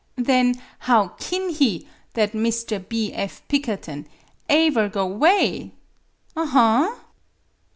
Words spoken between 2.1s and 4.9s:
that Mr. B. F. Pikkerton, ae ver